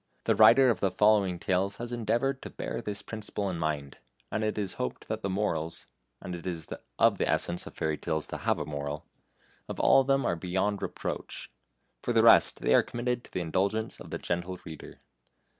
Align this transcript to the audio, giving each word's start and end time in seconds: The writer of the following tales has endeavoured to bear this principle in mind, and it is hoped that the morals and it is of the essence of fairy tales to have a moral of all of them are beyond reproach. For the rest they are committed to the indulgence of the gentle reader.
The 0.23 0.33
writer 0.33 0.71
of 0.71 0.79
the 0.79 0.89
following 0.89 1.37
tales 1.37 1.75
has 1.75 1.91
endeavoured 1.91 2.41
to 2.41 2.49
bear 2.49 2.81
this 2.81 3.03
principle 3.03 3.51
in 3.51 3.59
mind, 3.59 3.99
and 4.31 4.43
it 4.43 4.57
is 4.57 4.73
hoped 4.81 5.07
that 5.07 5.21
the 5.21 5.29
morals 5.29 5.85
and 6.19 6.33
it 6.33 6.47
is 6.47 6.67
of 6.97 7.19
the 7.19 7.29
essence 7.29 7.67
of 7.67 7.75
fairy 7.75 7.99
tales 7.99 8.25
to 8.29 8.37
have 8.37 8.57
a 8.57 8.65
moral 8.65 9.05
of 9.69 9.79
all 9.79 10.01
of 10.01 10.07
them 10.07 10.25
are 10.25 10.35
beyond 10.35 10.81
reproach. 10.81 11.51
For 12.01 12.13
the 12.13 12.23
rest 12.23 12.61
they 12.61 12.73
are 12.73 12.81
committed 12.81 13.23
to 13.25 13.31
the 13.31 13.41
indulgence 13.41 13.99
of 13.99 14.09
the 14.09 14.17
gentle 14.17 14.59
reader. 14.65 15.01